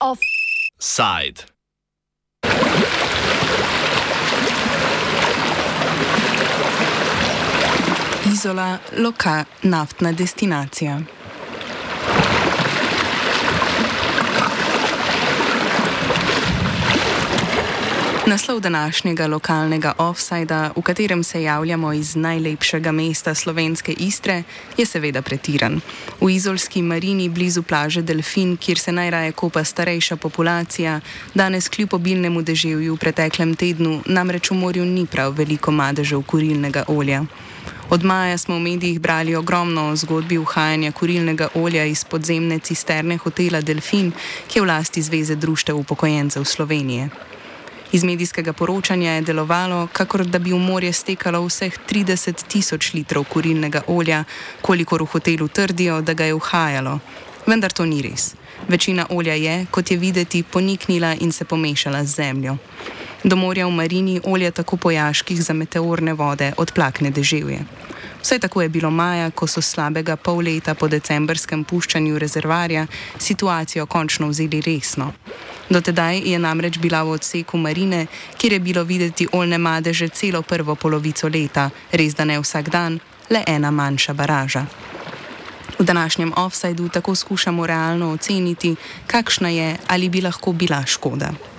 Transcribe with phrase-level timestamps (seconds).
[0.00, 1.44] Offside.
[8.26, 11.00] Izola, loka, naftna destinacija.
[18.34, 24.42] Naslov današnjega lokalnega offsajda, v katerem se javljamo iz najlepšega mesta slovenske Istre,
[24.76, 25.80] je seveda pretiran.
[26.20, 31.00] V izolski marini blizu plaže Delfin, kjer se najraje kopa starejša populacija,
[31.34, 36.84] danes kljub obilnemu deževju v preteklem tednu namreč v morju ni prav veliko madežev kurilnega
[36.88, 37.22] olja.
[37.90, 43.16] Od maja smo v medijih brali ogromno o zgodbi uhajanja kurilnega olja iz podzemne cisterne
[43.16, 44.12] hotela Delfin,
[44.48, 47.33] ki je v lasti Zveze društev upokojencev Slovenije.
[47.94, 53.24] Iz medijskega poročanja je delovalo, kakor da bi v morje stekalo vseh 30 tisoč litrov
[53.30, 54.24] kurilnega olja,
[54.60, 56.98] kolikor v hotelu trdijo, da ga je uhajalo.
[57.46, 58.34] Vendar to ni res.
[58.68, 62.56] Večina olja je, kot je videti, poniknila in se pomešala z zemljo.
[63.24, 67.60] Do morja v Marini olje tako pojaških za meteorne vode odplakne deževje.
[68.24, 72.86] Vse tako je bilo maja, ko so slabega pol leta po decembrskem puščanju rezervarja
[73.18, 75.10] situacijo končno vzeli resno.
[75.68, 78.06] Dotedaj je namreč bila v odseku marine,
[78.38, 82.98] kjer je bilo videti oljne madeže celo prvo polovico leta, res da ne vsak dan,
[83.30, 84.66] le ena manjša baraža.
[85.78, 91.53] V današnjem offsajdu tako skušamo realno oceniti, kakšna je ali bi lahko bila škoda.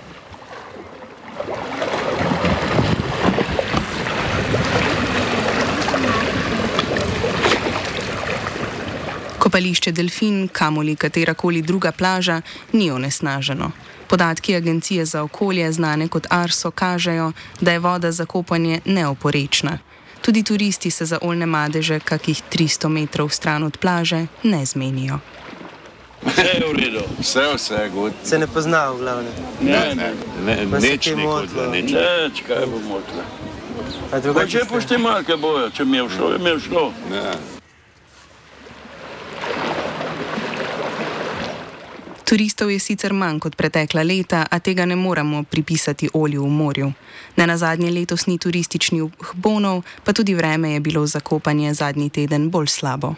[9.46, 12.40] Kopališče Delfin, kamoli katerakoli druga plaža,
[12.72, 13.70] ni onesnaženo.
[14.08, 17.28] Podatki Agencije za okolje, znane kot ARSO, kažejo,
[17.60, 19.78] da je voda za kopanje neoporečna.
[20.20, 25.18] Tudi turisti se za oljne madeže, kakih 300 metrov stran od plaže, ne zmenijo.
[26.24, 27.04] Vse je v redu.
[27.20, 28.12] Vse, vse je gut.
[28.24, 29.32] Se ne pozna v glavnem.
[29.60, 30.10] Ne, ne,
[30.44, 31.38] Ne, ni motilo.
[31.38, 31.92] gut, nič.
[31.92, 33.22] neč, kaj bo motilo.
[33.22, 36.92] A Pa drugače če ste- poštemalke bojo, če mi je všlo, je mi je všlo.
[37.10, 37.55] Ne.
[42.26, 46.92] Turistov je sicer manj kot pretekla leta, a tega ne moremo pripisati olju v morju.
[47.36, 49.02] Na zadnje letos ni turističnih
[49.34, 53.14] bonov, pa tudi vreme je bilo za kopanje zadnji teden bolj slabo.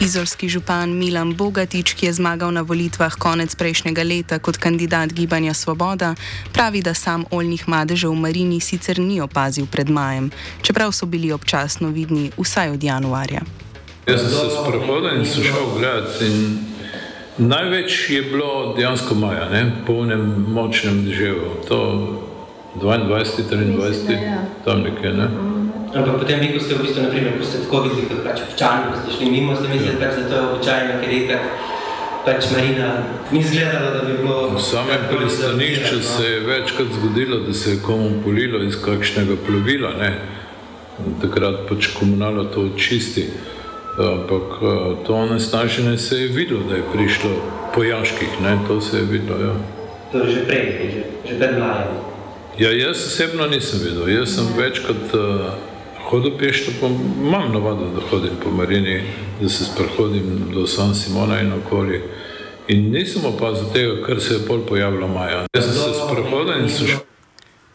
[0.00, 5.54] Izolski župan Milan Bogatič, ki je zmagal na volitvah konec prejšnjega leta kot kandidat Gibanja
[5.54, 6.14] Svoboda,
[6.52, 10.28] pravi, da sam oljnih madežev v Marini sicer ni opazil pred majem,
[10.62, 13.40] čeprav so bili občasno vidni vsaj od januarja.
[14.06, 16.20] Jaz sem se sprehodil in sem šel gledat.
[16.20, 16.58] in
[17.38, 19.72] Največ je bilo dejansko maja, ne?
[19.86, 21.50] po enem močnem deževju.
[21.68, 21.80] To
[22.80, 25.12] 22, 23, tam nekje.
[25.12, 25.55] Ne?
[25.96, 28.92] Ampak potem vi, ko ste v bistvu, naprimer, ko ste tako videli, kot pač občani,
[28.92, 31.42] ko ste šli mimo, ste mislili, pač, da to je običajno, ker je itak
[32.26, 32.88] pač marina
[33.30, 34.50] ni izgledalo, da bi bilo...
[34.56, 39.92] V samem pristanišču se je večkrat zgodilo, da se je komu polilo iz kakšnega plovila.
[40.00, 40.10] Ne?
[41.22, 43.28] Takrat pač komunalo to očisti.
[43.96, 47.30] Ampak eh, to onesnaženje se je videlo, da je prišlo
[47.74, 48.58] pojaških, ne?
[48.68, 49.40] to se je videlo.
[49.40, 49.54] Ja.
[50.12, 51.94] To je že prej, že, že pred majem.
[52.58, 54.08] Ja, jaz osebno nisem videl.
[54.08, 55.20] Jaz sem večkrat uh,
[56.10, 59.00] hodil peš, pa imam navado, da hodim po Marini,
[59.40, 62.02] da se sprehodim do San Simona in okoli.
[62.68, 65.46] In nisem opazil tega, kar se je pol pojavilo maja.
[65.54, 66.98] Jaz sem se sprehodil in sem šel.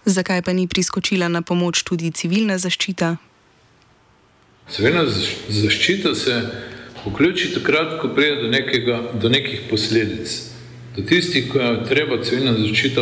[0.05, 3.15] Zakaj pa ni priskočila na pomoč tudi civilna zaščita?
[4.69, 6.41] Civilna zaš- zaščita se
[7.05, 10.27] vključi takrat, ko pride do, nekega, do nekih posledic.
[10.95, 13.01] Do tistih, ko je treba civilna zaščita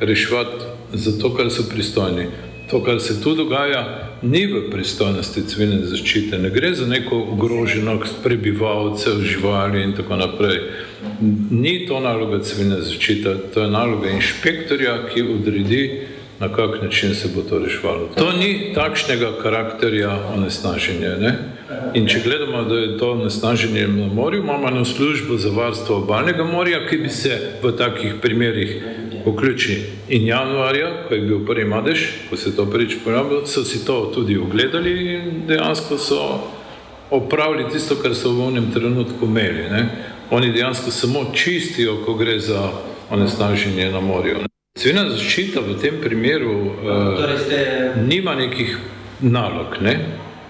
[0.00, 2.26] reševati za to, kar so pristojni.
[2.70, 6.38] To, kar se tu dogaja, ni v pristojnosti civilne zaščite.
[6.38, 10.60] Ne gre za neko ogroženost prebivalcev, živali in tako naprej.
[11.50, 15.82] Ni to naloga civilne zaščite, to je naloga inšpektorja, ki odredi,
[16.40, 18.08] na kak način se bo to reševalo.
[18.16, 21.16] To ni takšnega karakterja onesnaženja.
[21.20, 21.34] Ne?
[21.94, 26.44] In če gledamo, da je to onesnaženje na morju, imamo eno službo za varstvo obalnega
[26.44, 28.78] morja, ki bi se v takih primerih
[29.26, 29.82] vključili.
[30.08, 33.84] In januarja, ko je bil prvi madež, ko se je to prvič pojavilo, so si
[33.84, 36.40] to tudi ogledali in dejansko so
[37.10, 39.70] opravili tisto, kar so v enem trenutku imeli.
[39.70, 39.88] Ne?
[40.30, 42.70] Oni dejansko samo čistijo, ko gre za
[43.10, 44.38] onesnaženje na morju.
[44.38, 44.48] Ne?
[44.78, 47.58] Civilna zaščita v tem primeru uh, Torej ste,
[48.06, 48.78] nima nekih
[49.20, 49.80] nalog.
[49.82, 49.96] Ne?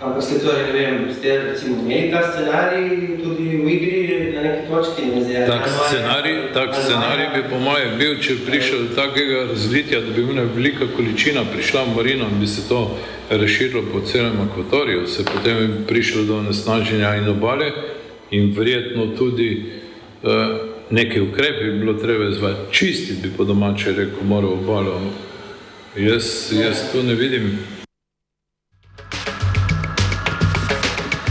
[0.00, 4.68] Ampak ste torej, ne vem, ste recimo imeli ta scenarij tudi v igri na neki
[4.68, 5.02] točki?
[5.12, 9.44] Ne vem, Tak scenarij, tak scenarij bi po mojem bil, če bi prišel do takega
[9.52, 12.96] razlitja, da bi bila velika količina prišla v Marino in bi se to
[13.30, 17.72] razširilo po celem akvatoriju, se potem bi prišlo do nesnaženja in obale
[18.30, 19.62] in verjetno tudi
[20.22, 20.30] uh,
[20.90, 22.72] neke ukrepe bi bilo treba izvajati.
[22.72, 25.00] Čistiti bi po domače rekel, moral obalo.
[25.96, 27.79] Jaz, jaz to ne vidim.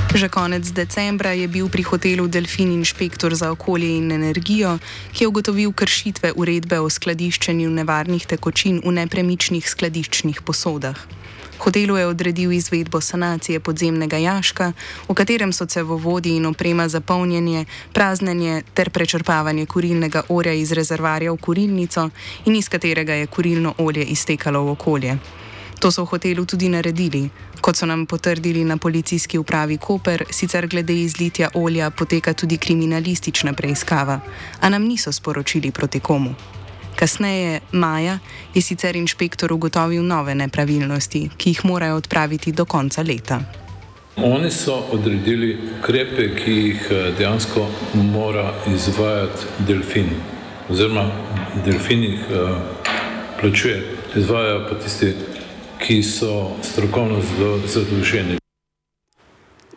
[0.10, 4.80] Že konec decembra je bil pri hotelu Delfin inšpektor za okolje in energijo,
[5.14, 10.98] ki je ugotovil kršitve uredbe o skladiščenju nevarnih tekočin v nepremičnih skladiščnih posodah.
[11.62, 14.74] Hotelu je odredil izvedbo sanacije podzemnega jaška,
[15.06, 21.32] v katerem so cevovodi in oprema za polnjenje, praznjenje ter prečrpavanje kurilnega olja iz rezervarja
[21.32, 22.10] v kurilnico
[22.46, 25.20] in iz katerega je kurilno olje iztekalo v okolje.
[25.80, 27.30] To so v hotelu tudi naredili.
[27.62, 33.54] Kot so nam potrdili na policijski upravi Koper, sicer glede izlitja olja poteka tudi kriminalistična
[33.54, 34.20] preiskava,
[34.62, 36.36] a nam niso sporočili proti komu.
[36.96, 38.20] Kasneje, maja,
[38.54, 43.40] je sicer inšpektor ugotovil nove nepravilnosti, ki jih morajo odpraviti do konca leta.
[44.18, 50.10] Oni so odredili ukrepe, ki jih eh, dejansko mora izvajati delfin,
[50.70, 51.06] oziroma
[51.66, 52.58] delfin jih uh,
[53.40, 53.80] plačuje,
[54.16, 55.14] izvajajo pa tisti,
[55.80, 57.22] ki so strokovno
[57.66, 58.38] zadolženi.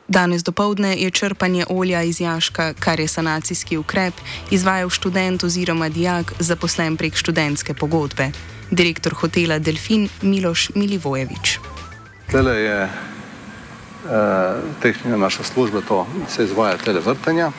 [0.09, 4.15] Danes dopoledne je črpanje olja iz jaška, kar je sanacijski ukrep,
[4.51, 8.31] izvajal študent oziroma dijak zaposlen prek študentske pogodbe.
[8.71, 11.59] Direktor hotela Delfin Miloš Milivojevič.
[12.31, 12.91] Tele je eh,
[14.83, 17.53] tehnična naša služba, to se izvaja tele vrtenja.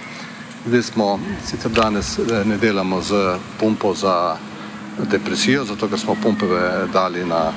[0.68, 4.38] Zdaj smo, sicer danes eh, ne delamo z pumpo za
[5.12, 6.46] depresijo, zato ker smo pumpe
[6.94, 7.52] dali na,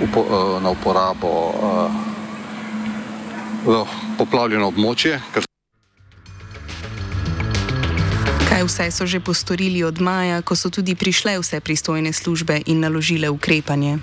[0.00, 1.90] upo, eh, na uporabo eh,
[3.66, 3.84] v
[4.18, 5.20] poplavljeno območje.
[8.48, 12.80] Kaj vse so že postorili od maja, ko so tudi prišle vse pristojne službe in
[12.80, 13.98] naložile ukrepanje?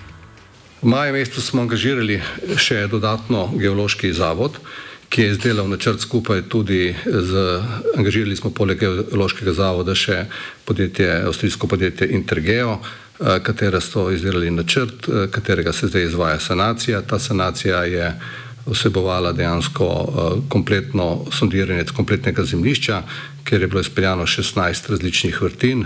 [0.84, 2.20] V maju mesecu smo angažirali
[2.60, 4.60] še dodatno geološki zavod,
[5.08, 7.62] ki je izdelal načrt skupaj tudi z,
[7.96, 10.26] angažirali smo poleg geološkega zavoda še
[10.66, 12.82] podjetje, avstrijsko podjetje Intergeo,
[13.20, 17.02] katera so izdelali načrt, katerega se zdaj izvaja sanacija.
[17.02, 18.20] Ta sanacija je
[18.66, 23.02] vsebovala dejansko uh, kompletno sondiranje kompletnega zemljišča,
[23.44, 25.86] ker je bilo izpeljano 16 različnih vrtin,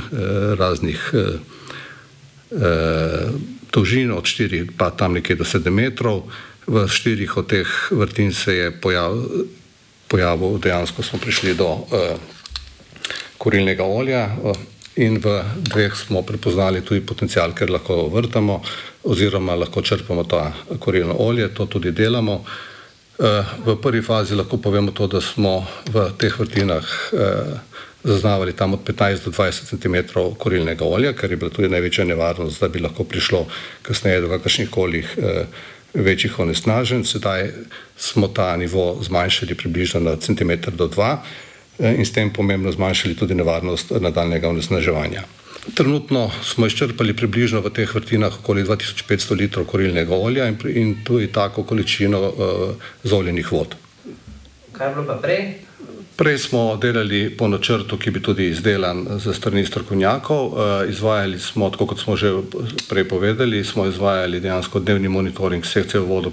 [0.57, 1.13] raznih
[3.73, 6.21] dolžin od 4 pa tam nekje do 7 metrov.
[6.67, 9.17] V štirih od teh vrtin se je pojav,
[10.07, 11.87] pojavil, dejansko smo prišli do
[13.37, 14.29] kurilnega olja.
[14.97, 18.61] In v dveh smo prepoznali tudi potencial, ker lahko vrtamo,
[19.05, 20.49] oziroma lahko črpamo ta
[20.79, 22.41] korilno olje, to tudi delamo.
[23.17, 27.57] Eh, v prvi fazi lahko povemo to, da smo v teh vrtinah eh,
[28.03, 29.95] zaznavali tam od 15 do 20 cm
[30.37, 33.45] korilnega olja, ker je bila tudi največja nevarnost, da bi lahko prišlo
[33.81, 35.45] kasneje do kakršnih koli eh,
[35.93, 37.05] večjih onesnaženj.
[37.05, 37.51] Sedaj
[37.97, 41.17] smo ta nivo zmanjšali približno na centimeter do 2
[41.79, 45.23] in s tem pomembno zmanjšali tudi nevarnost nadaljnega onesnaževanja.
[45.73, 51.27] Trenutno smo izčrpali približno v teh vrtinah okoli 2500 litrov korilnega olja in, in tudi
[51.27, 52.35] tako količino uh,
[53.03, 53.75] zoljenih vod.
[54.71, 55.67] Kaj je bilo pa prej?
[56.17, 60.53] Prej smo delali po načrtu, ki bi tudi izdelan za strani strokovnjakov.
[60.89, 62.31] Izvajali smo, tako kot smo že
[62.89, 66.31] prej povedali, smo izvajali dejansko dnevni monitoring sekcije vodo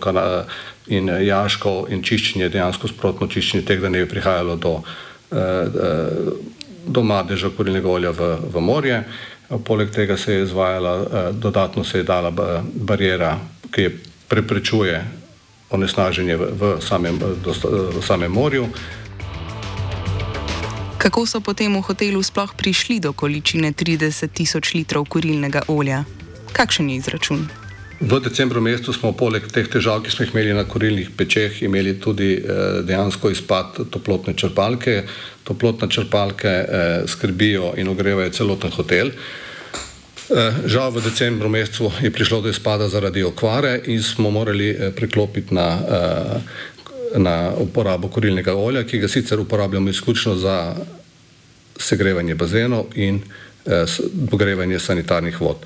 [0.86, 4.82] in jaškov in čiščenje, dejansko sprotno čiščenje tega, da ne bi prihajalo do
[5.34, 6.54] uh, uh,
[6.86, 9.04] do madeža kurilnega olja v, v morje.
[9.64, 12.32] Poleg tega se je izvajala, eh, dodatno se je dala
[12.74, 13.38] barijera,
[13.70, 13.90] ki
[14.28, 15.04] preprečuje
[15.70, 17.18] onesnaženje v, v, samem,
[17.98, 18.68] v samem morju.
[20.98, 26.04] Kako so potem v hotelu sploh prišli do količine 30 tisoč litrov kurilnega olja?
[26.52, 27.63] Kakšen je izračun?
[28.04, 31.94] V decembru mesecu smo poleg teh težav, ki smo jih imeli na kurilnih pečeh, imeli
[31.96, 34.98] tudi eh, dejansko izpad toplotne črpalke.
[35.48, 39.08] Toplotne črpalke eh, skrbijo in ogrevajo celoten hotel.
[39.08, 45.54] Eh, žal v decembru mesecu je prišlo do izpada zaradi okvare in smo morali preklopiti
[45.54, 45.68] na,
[47.16, 50.74] na uporabo kurilnega olja, ki ga sicer uporabljamo izključno za
[51.80, 53.22] segrevanje bazenov in
[54.30, 55.64] pogrevanje sanitarnih vod.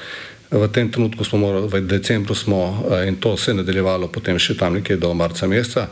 [0.50, 4.38] V tem trenutku smo morali, v decembru smo, eh, in to se je nadaljevalo potem
[4.38, 5.88] še tam nekje do marca meseca,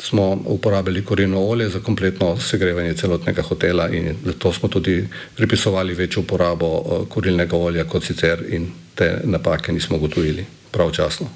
[0.00, 6.22] smo uporabili kurilno olje za kompletno segrevanje celotnega hotela in zato smo tudi pripisovali večjo
[6.22, 11.26] uporabo kurilnega olja kot sicer in te napake nismo ugotovili pravočasno.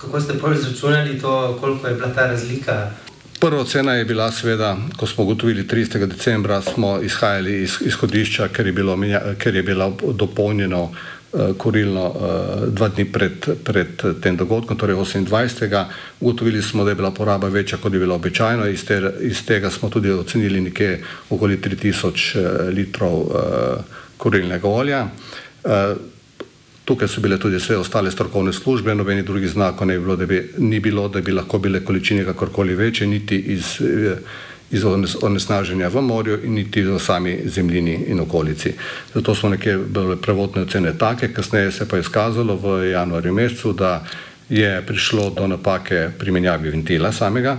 [0.00, 2.90] Kako ste prvi izračunali to, koliko je bila ta razlika?
[3.40, 6.06] Prva ocena je bila, seveda, ko smo ugotovili 30.
[6.06, 8.98] decembra, smo izhajali iz izhodišča, ker je bilo,
[9.38, 10.90] ker je bilo dopolnjeno
[11.58, 15.84] kurilno uh, dva dni pred, pred tem dogodkom, torej 28.
[16.20, 19.70] Ugotovili smo, da je bila poraba večja, kot je bilo običajno, iz, te, iz tega
[19.70, 23.26] smo tudi ocenili nekje okoli 3000 uh, litrov
[24.18, 25.06] kurilnega olja.
[26.84, 31.08] Tukaj so bile tudi vse ostale strokovne službe, nobeni drugi znakov bilo, bi, ni bilo,
[31.08, 33.76] da bi lahko bile količine kakorkoli večje, niti iz,
[34.70, 34.84] iz
[35.22, 38.72] onesnaženja v morju in niti v sami zemljini in okolici.
[39.14, 43.72] Zato smo neke bile prevodne ocene take, kasneje se pa je izkazalo v januarju mesecu,
[43.72, 44.04] da
[44.48, 47.58] je prišlo do napake pri menjavi ventila samega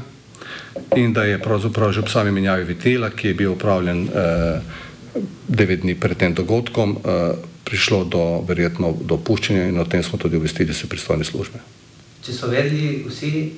[0.96, 4.62] in da je pravzaprav že ob sami menjavi ventila, ki je bil upravljen eh,
[5.48, 7.34] devet dni pred tem dogodkom, eh,
[7.66, 11.60] prišlo do verjetno do opuščanja in o tem smo tudi obvestili se pristojne službe.
[12.26, 13.52] Če so vedeli vsi,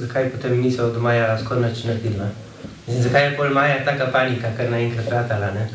[0.00, 2.30] zakaj potem niso od maja skoraj nič naredili?
[2.86, 5.50] Mislim, zakaj je pol maja taka panika, kar naenkrat ratala?
[5.54, 5.68] Ne?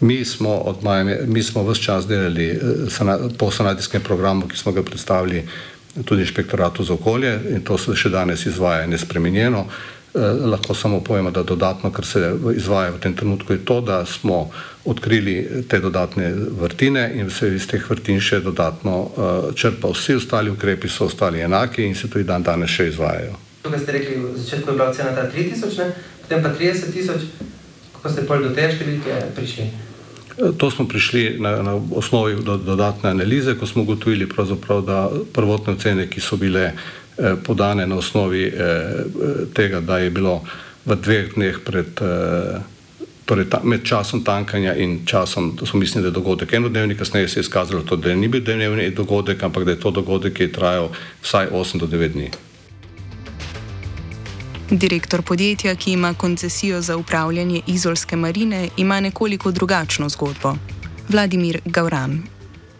[0.00, 4.82] Mi smo, maja, mi smo vse čas delali eh, po sanatijskem programu, ki smo ga
[4.82, 5.48] predstavili
[6.04, 9.66] tudi inšpektoratu za okolje in to se še danes izvaja nespremenjeno.
[10.14, 10.18] Eh,
[10.50, 14.50] lahko samo povemo, da dodatno, kar se izvaja v tem trenutku, je to, da smo
[14.84, 19.92] odkrili te dodatne vrtine in se iz teh vrtin še dodatno uh, črpa.
[19.92, 23.49] Vsi ostali ukrepi so ostali enaki in se tudi dan danes še izvajajo.
[23.70, 25.94] Tukaj ste rekli, v začetku je bila cena ta 3000,
[26.26, 27.30] potem pa 30 tisoč,
[27.94, 29.70] kako ste pol do te številke prišli?
[30.42, 35.78] Eh, to smo prišli na, na osnovi do, dodatne analize, ko smo ugotovili, da prvotne
[35.78, 36.74] ocene, ki so bile
[37.20, 38.52] Eh, podane na osnovi eh,
[39.54, 40.40] tega, da je bilo
[40.84, 42.60] v dveh dneh pred, eh,
[43.28, 47.28] torej ta, med časom tankanja in časom, to smo mislili, da je dogodek enodnevni, kasneje
[47.28, 50.42] se je izkazalo to, da ni bil dnevni dogodek, ampak da je to dogodek, ki
[50.42, 50.88] je trajal
[51.22, 52.30] vsaj 8 do 9 dni.
[54.70, 60.54] Direktor podjetja, ki ima koncesijo za upravljanje izolske marine, ima nekoliko drugačno zgodbo.
[61.08, 62.22] Vladimir Gauran.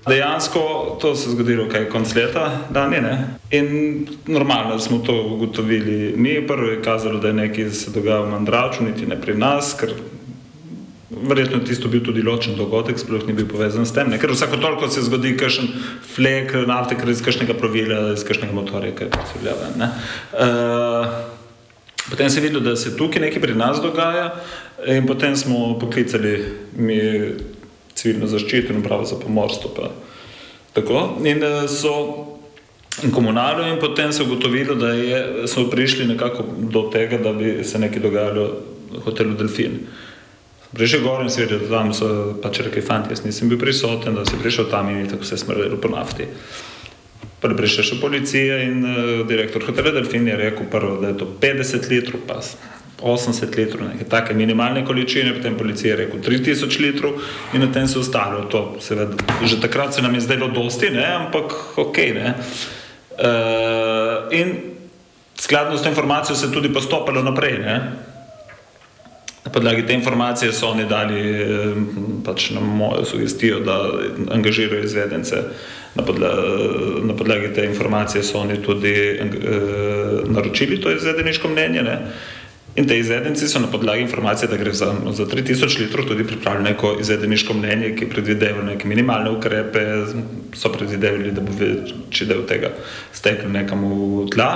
[0.08, 0.60] Dejansko
[1.00, 3.26] to se je zgodilo kaj konc leta, dani, ne?
[3.50, 6.14] in normalno smo to ugotovili.
[6.16, 9.90] Mi je kazalo, da je nekaj se dogajalo v Mandraču, niti ne pri nas, ker
[11.10, 14.18] verjetno je tisto bil tudi ločen dogodek, sploh ni bil povezan s tem, ne?
[14.18, 15.68] ker vsako toliko se zgodi kakšen
[16.14, 19.90] flek nafte, ker iz kakšnega provila, iz kakšnega motorja, kaj pa se vljava.
[22.10, 24.30] Potem se je videlo, da se tukaj nekaj pri nas dogaja
[24.86, 26.44] in potem smo poklicali
[26.76, 27.00] mi
[27.94, 29.70] civilno zaščito in pravo za pomorstvo.
[29.76, 29.90] Pa.
[30.72, 31.20] Tako.
[31.24, 31.94] In eh, so
[33.12, 37.78] komunalno in potem se ugotovilo, da je, so prišli nekako do tega, da bi se
[37.78, 38.46] nekaj dogajalo
[38.90, 39.78] v hotelu Delfin.
[40.72, 44.24] Prišel gor in svedel, da tam so pač rekli, fanti, jaz nisem bil prisoten, da
[44.26, 46.26] si prišel tam in tako se smrljalo po nafti.
[46.26, 46.79] Prvi
[47.40, 51.88] prišel še policija in uh, direktor hotela Delfin je rekel prvo, da je to 50
[51.92, 52.56] litrov pas.
[53.00, 57.16] 80 litrov, neke take minimalne količine, potem policija je rekel 3000 litrov
[57.56, 58.44] in na tem se ostalo.
[58.52, 61.96] To, seveda, že takrat se nam je zdelo dosti, ne, ampak ok.
[61.96, 62.34] Ne.
[63.16, 64.76] Uh, in
[65.40, 67.58] skladno s to informacijo se je tudi postopalo naprej.
[67.58, 67.76] Ne.
[69.44, 71.46] Na podlagi te informacije so oni dali eh,
[72.24, 73.78] pač na mojo sugestijo, da
[74.30, 75.36] angažirajo izvedence.
[75.94, 76.36] Na podlagi,
[77.02, 81.82] na podlagi te informacije so oni tudi uh, naročili to izvedeniško mnenje.
[81.82, 81.98] Ne.
[82.76, 86.64] In te izvedenci so na podlagi informacije, da gre za, za 3000 litrov, tudi pripravili
[86.64, 89.80] neko izvedeniško mnenje, ki predvideva neke minimalne ukrepe,
[90.54, 92.70] so predvidevali, da bo večji del tega
[93.12, 94.52] stekel nekam v tla,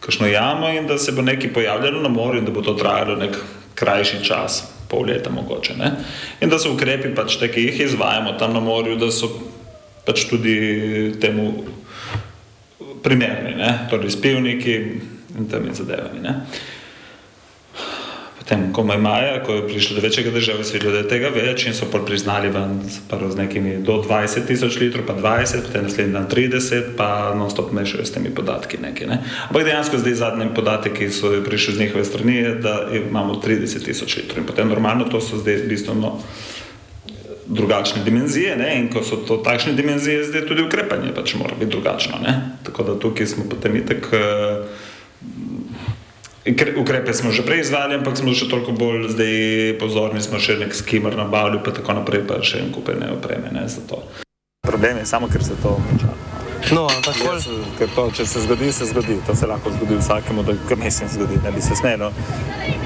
[0.00, 3.16] kakšno jamo in da se bo nekaj pojavljalo na morju in da bo to trajalo
[3.16, 3.36] nek
[3.74, 5.76] krajši čas, pol leta mogoče.
[5.76, 5.92] Ne?
[6.40, 9.28] In da so ukrepi pač te, ki jih izvajamo tam na morju, da so
[10.06, 10.56] pač tudi
[11.20, 11.64] temu
[13.02, 13.72] primerni, ne?
[13.90, 14.76] torej spivniki
[15.38, 16.22] in temi zadevami.
[16.22, 16.34] Ne?
[18.42, 21.08] Potem, ko je Maja, ko je prišlo do večjega države, se je videlo, da je
[21.08, 25.62] tega več in so pol priznali ven z nekimi do 20 tisoč litrov, pa 20,
[25.62, 28.82] potem naslednji dan 30, pa non-stop mešajo s temi podatki.
[28.82, 29.20] Neki, ne.
[29.46, 33.86] Ampak dejansko zdaj zadnji podatek, ki so prišli z njihove strani, je, da imamo 30
[33.86, 36.18] tisoč litrov in potem normalno to so zdaj bistveno
[37.52, 38.70] drugačne dimenzije ne?
[38.80, 42.18] in ko so to takšne dimenzije, zdaj tudi ukrepanje pač mora biti drugačno.
[42.22, 42.56] Ne?
[42.64, 44.08] Tako da tukaj smo potem itek.
[44.12, 44.66] Uh,
[46.76, 49.34] Ukrepe smo že prej izvali, ampak smo še toliko bolj zdaj
[49.78, 53.54] pozorni, smo še nek skimer na Bavlju, pa tako naprej, pa še en kupene opreme
[53.54, 54.02] ne, za to.
[54.66, 56.10] Problem je samo, ker se to konča.
[56.70, 57.46] No, ampak pol, Jaz,
[57.78, 59.16] ker to, če se zgodi, se zgodi.
[59.26, 62.12] To se lahko zgodi vsakemu, da ga mislim zgodi, ne bi se smelo.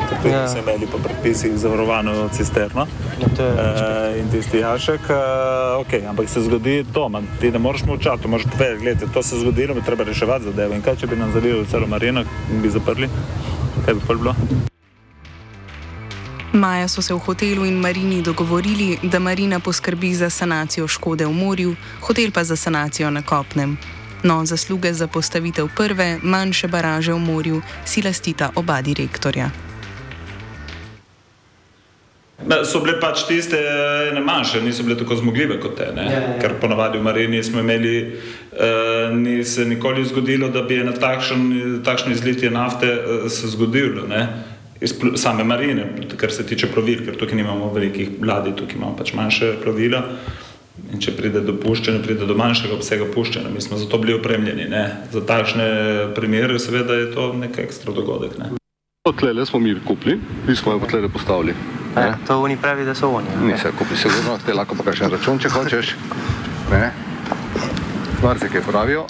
[0.08, 0.46] Ker tudi ja.
[0.48, 2.86] so imeli po predpisih zavarovano cisterno.
[3.16, 8.22] Uh, in tisti jašek, uh, ok, ampak se zgodi to, man, ti ne moreš molčati,
[8.22, 10.74] to moraš povedati, gledaj, to se je zgodilo, mi treba reševati zadevo.
[10.74, 13.08] In kaj, če bi nam zalili celo marino in bi zaprli,
[13.84, 14.34] kaj bi pol bilo?
[16.52, 21.32] Maja so se v hotelu in marini dogovorili, da marina poskrbi za sanacijo škode v
[21.32, 23.78] morju, hotel pa za sanacijo na kopnem.
[24.22, 29.65] No, zasluge za postavitev prve, manjše baraže v morju si lastita oba direktorja.
[32.44, 33.56] Da, so bile pač tiste
[34.10, 35.86] ene manjše, niso bile tako zmogljive kot te.
[35.96, 36.34] Ja, ja.
[36.40, 37.94] Ker ponavadi v Marini smo imeli,
[38.52, 44.04] uh, ni se nikoli zgodilo, da bi ena takšen, takšno izlitje nafte uh, se zgodilo.
[44.10, 44.26] Ne?
[44.80, 45.86] Iz same marine,
[46.20, 50.02] kar se tiče plovil, ker tukaj nimamo velikih ladij, tukaj imamo pač manjše plovila.
[50.92, 53.48] In če pride do puščanja, pride do manjšega obsega puščanja.
[53.50, 54.68] Mi smo zato bili opremljeni.
[54.68, 54.84] Ne?
[55.12, 55.68] Za takšne
[56.14, 58.36] primere, seveda, je to nek ekstra dogodek.
[58.38, 58.52] Ne?
[59.16, 61.56] Tlele smo mi kupili, mi smo jo tlele postavili.
[61.96, 63.26] Ja, to oni pravi, da so oni.
[63.42, 65.94] Ni se kupi sigurno, te lahko pa kakšen račun, če hočeš.
[66.70, 66.90] Ne?
[68.22, 69.06] Marsikaj pravijo.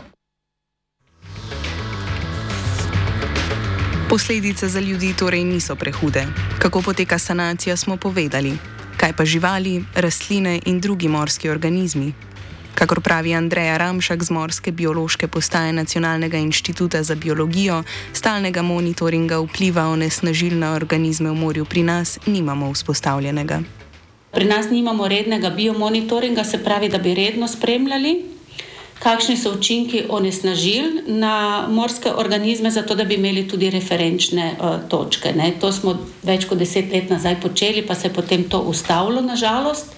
[4.08, 6.26] Posledice za ljudi torej niso prehude.
[6.58, 8.58] Kako poteka sanacija, smo povedali.
[8.96, 12.12] Kaj pa živali, rastline in drugi morski organizmi?
[12.76, 19.86] Kakor pravi Andreja Ramšak z Morske biološke postaje Nacionalnega inštituta za biologijo, stalnega monitoringa vpliva
[19.88, 23.62] onesnažil na organizme v morju pri nas nimamo vzpostavljenega.
[24.32, 28.24] Pri nas nimamo rednega biomonitoringa, se pravi, da bi redno spremljali,
[28.98, 35.32] kakšni so učinki onesnažil na morske organizme, zato da bi imeli tudi referenčne uh, točke.
[35.32, 35.54] Ne.
[35.60, 39.96] To smo več kot deset let nazaj počeli, pa se je potem to ustavilo, nažalost.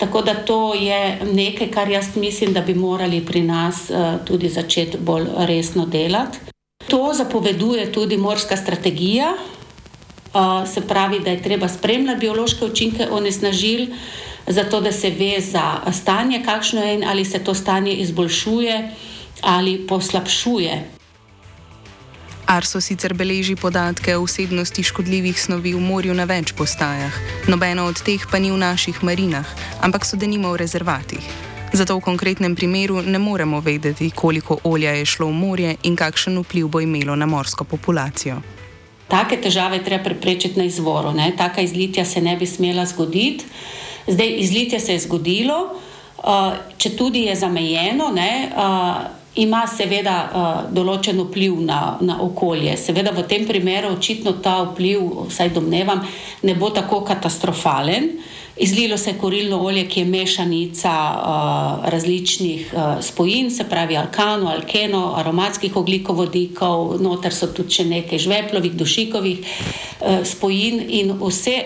[0.00, 4.48] Tako da to je nekaj, kar jaz mislim, da bi morali pri nas uh, tudi
[4.48, 6.38] začeti bolj resno delati.
[6.88, 9.34] To zapoveduje tudi morska strategija,
[10.34, 13.86] Uh, se pravi, da je treba spremljati biološke učinke onesnažil,
[14.46, 18.90] zato da se ve za stanje, kakšno je in ali se to stanje izboljšuje
[19.40, 20.99] ali poslabšuje.
[22.50, 27.14] Arso sicer beleži podatke o vsebnosti škodljivih snovi v morju na več postajah,
[27.46, 29.46] nobeno od teh pa ni v naših marinah,
[29.86, 31.22] ampak so denimo v rezervatih.
[31.70, 36.40] Zato v konkretnem primeru ne moremo vedeti, koliko olja je šlo v morje in kakšen
[36.42, 38.40] vpliv bo imelo na morsko populacijo.
[39.06, 41.14] Take težave treba preprečiti na izvoru.
[41.14, 41.30] Ne?
[41.38, 43.46] Taka izlitja se ne bi smela zgoditi.
[44.10, 45.78] Zdaj, izlitje se je zgodilo,
[46.18, 52.74] uh, če tudi je zamejeno, ne, uh, ima seveda uh, določen vpliv na, na okolje.
[52.80, 56.02] Seveda v tem primeru očitno ta vpliv, vsaj domnevam,
[56.42, 58.10] ne bo tako katastrofalen.
[58.60, 64.50] Izlilo se je korilno olje, ki je mešanica uh, različnih uh, spojin, se pravi alkano,
[64.50, 71.60] alkeno, aromatskih ogljikovodikov, noter so tudi še nekaj žveplovih, dušikovih uh, spojin in vse.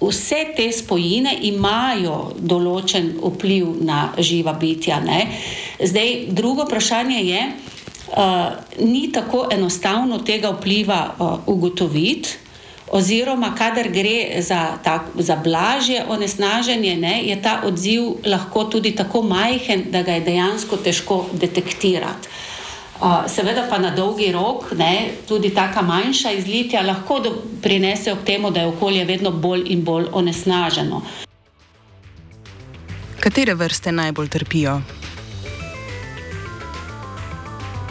[0.00, 4.96] Vse te spojine imajo določen vpliv na živa bitja.
[5.04, 5.26] Ne?
[5.82, 8.16] Zdaj, drugo vprašanje je, uh,
[8.78, 12.28] ni tako enostavno tega vpliva uh, ugotoviti,
[12.90, 19.22] oziroma kadar gre za, tak, za blažje onesnaženje, ne, je ta odziv lahko tudi tako
[19.22, 22.28] majhen, da ga je dejansko težko detektirati.
[23.00, 28.24] Uh, seveda pa na dolgi rok ne, tudi taka manjša izlitja lahko do, prinesejo k
[28.24, 31.02] temu, da je okolje vedno bolj in bolj onesnaženo.
[33.20, 34.80] Katere vrste najbolj trpijo?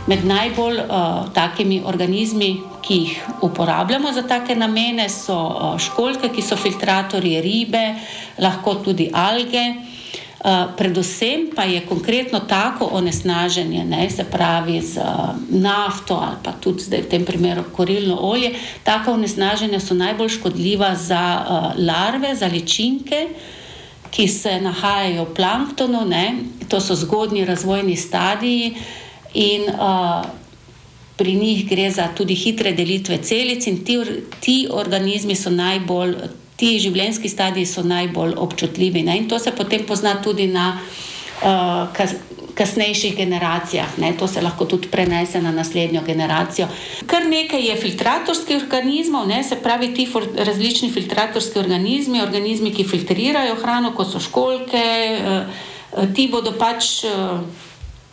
[0.09, 6.41] Med najbolj uh, takimi organizmi, ki jih uporabljamo za take namene, so uh, školjke, ki
[6.41, 7.83] so filtratorji, ribe,
[8.41, 9.61] lahko tudi alge.
[10.39, 16.53] Uh, predvsem pa je konkretno tako onesnaženje, ne, se pravi z uh, nafto ali pa
[16.61, 22.33] tudi zdaj v tem primeru korilno olje, taka onesnaženja so najbolj škodljiva za uh, larve,
[22.35, 23.27] za ličinke,
[24.09, 26.25] ki se nahajajo v planktonu, ne,
[26.69, 28.73] to so zgodnji razvojni stadiji
[29.33, 30.25] in uh,
[31.19, 33.97] pri njih gre za tudi hitre delitve celic in ti,
[34.39, 36.15] ti organizmi so najbolj.
[36.59, 39.13] Ti življenjski stadiji so najbolj občutljivi ne?
[39.17, 42.17] in to se potem pozna tudi na uh, kas,
[42.59, 43.93] kasnejših generacijah.
[44.03, 44.11] Ne?
[44.19, 46.67] To se lahko tudi prenese na naslednjo generacijo.
[47.07, 49.39] Kar nekaj je filtratorskih organizmov, ne?
[49.43, 54.83] se pravi ti for, različni filtratorski organizmi, organizmi, ki filtrirajo hrano, kot so školjke,
[55.15, 56.91] uh, ti bodo pač.
[57.07, 57.67] Uh,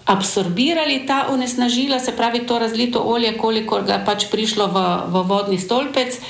[0.07, 5.23] Absorbirali ta onesnažila, se pravi, to razlito olje, koliko ga je pač prišlo v, v
[5.27, 6.21] vodni stolpec,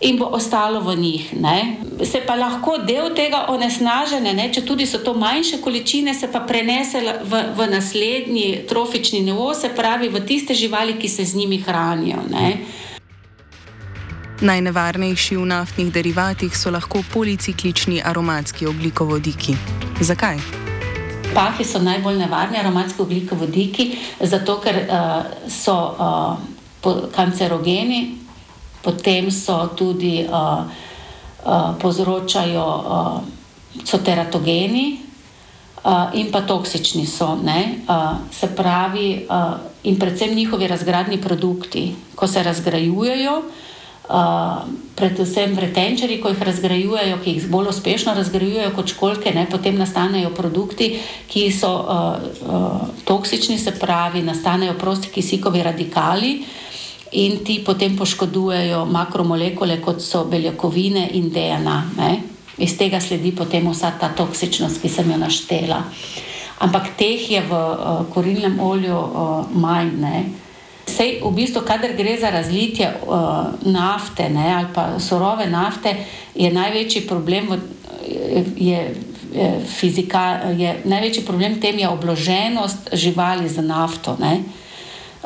[0.00, 1.34] in bo ostalo v njih.
[1.40, 1.76] Ne.
[2.04, 6.40] Se pa lahko del tega onesnaženja, ne, če tudi so to manjše količine, se pa
[6.46, 11.58] prenese v, v naslednji trofični nivo, se pravi v tiste živali, ki se z njimi
[11.58, 12.22] hranijo.
[12.30, 12.62] Ne.
[14.40, 19.56] Najnevarnejši v naftnih derivatih so lahko policiklični aromatski oglikovodiki.
[20.00, 20.67] Zakaj?
[21.34, 26.38] Pahi so najbolj nevarni aromatski oglikovodiki, zato ker uh, so uh,
[27.14, 28.18] kancerogeni,
[28.82, 30.64] potem so tudi uh,
[31.44, 33.20] uh, povzročajo, uh,
[33.84, 34.98] so teratogeni
[35.84, 37.36] uh, in pa toksični so.
[37.36, 43.38] Uh, se pravi, uh, in predvsem njihovi razgradni produkti, ko se razgrajujejo.
[43.38, 43.67] Uh,
[44.96, 50.30] predvsem vretenčari, ko jih razgrajujejo, ki jih bolj uspešno razgrajujejo kot školke, ne, potem nastanejo
[50.36, 50.94] produkti,
[51.28, 52.16] ki so uh,
[52.48, 56.68] uh, toksični, se pravi, nastanejo prosti kisikovi radikali, uh,
[57.12, 61.82] in ti potem poškodujejo makromolekule, kot so beljakovine in DNA.
[61.96, 62.20] Ne?
[62.58, 65.82] Iz tega sledi potem vsa ta toksičnost, ki sem jo naštela.
[66.58, 69.94] Ampak teh je v uh, korilnem olju uh, manj.
[70.00, 70.24] Ne?
[70.88, 75.92] Sej, v bistvu, kadar gre za razlitje uh, nafte ne, ali pa surove nafte,
[76.34, 77.58] je največji problem, v,
[78.56, 78.94] je,
[79.32, 84.16] je, fizika, je, največji problem tem je obloženost živali z nafto.
[84.20, 84.40] Ne.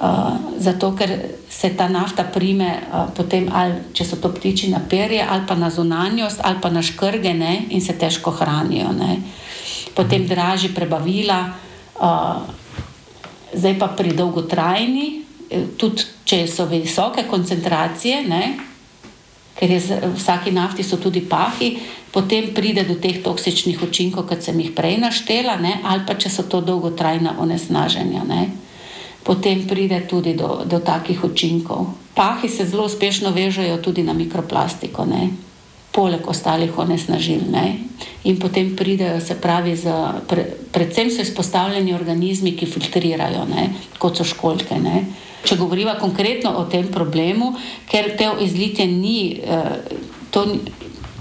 [0.02, 1.14] Uh, zato, ker
[1.48, 5.54] se ta nafta prime, uh, potem, ali, če so to ptiči na perje, ali pa
[5.54, 8.90] na zunanjost, ali pa na škrge, ne, in se težko hranijo.
[8.96, 9.20] Ne.
[9.94, 11.44] Potem draži prebavila,
[12.00, 12.42] uh,
[13.54, 15.31] zdaj pa pri dolgotrajni, eh,
[15.76, 18.42] tudi če so visoke koncentracije, ne,
[19.58, 21.76] ker je v vsaki nafti so tudi pahi,
[22.12, 26.32] potem pride do teh toksičnih učinkov, kot sem jih prej naštela, ne, ali pa če
[26.32, 28.24] so to dolgotrajna onesnaženja.
[28.28, 28.42] Ne
[29.22, 31.86] potem pride tudi do, do takih učinkov.
[32.14, 35.30] Pahi se zelo uspešno vežejo tudi na mikroplastiko, ne?
[35.92, 37.44] Poleg ostalih onesnažil.
[37.52, 37.66] Ne?
[38.24, 39.96] In potem pridejo, se pravi, za,
[40.28, 43.68] pre, predvsem so izpostavljeni organizmi, ki filtrirajo, ne?
[43.98, 44.78] kot so školjke.
[44.80, 45.04] Ne?
[45.44, 47.52] Če govorimo konkretno o tem problemu,
[47.90, 49.96] ker te izlitje ni, eh,
[50.30, 50.46] to,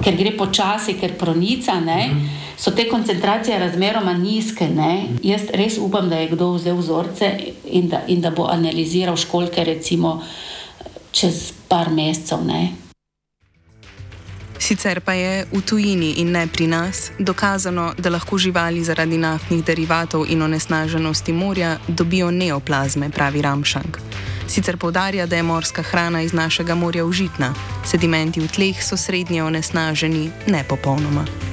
[0.01, 1.79] ker gre počasi, ker pronica.
[1.79, 2.03] Ne?
[2.07, 4.67] Mhm so te koncentracije razmeroma nizke.
[4.69, 5.07] Ne?
[5.23, 7.31] Jaz res upam, da je kdo vzel vzorce
[7.65, 10.19] in da, in da bo analiziral školke, recimo
[11.12, 12.45] čez par mesecev.
[12.45, 12.90] Ne?
[14.62, 19.65] Sicer pa je v tujini in ne pri nas dokazano, da lahko živali zaradi naftnih
[19.65, 23.97] derivatov in onesnaženosti morja dobijo neoplazme, pravi Ramšank.
[24.47, 27.54] Sicer povdarja, da je morska hrana iz našega morja užitna,
[27.86, 31.50] sedimenti v tleh so srednje onesnaženi, ne popolnoma.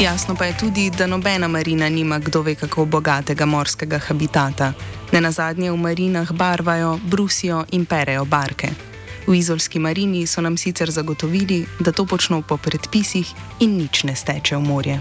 [0.00, 4.72] Jasno pa je tudi, da nobena marina nima kdo ve kako bogatega morskega habitata.
[5.12, 8.68] Ne na zadnje v marinah barvajo, brusijo in perejo barke.
[9.26, 14.16] V izolski marini so nam sicer zagotovili, da to počno po predpisih in nič ne
[14.16, 15.00] steče v morje.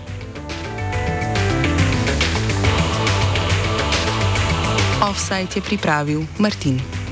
[5.02, 7.05] Offside je pripravil Martin.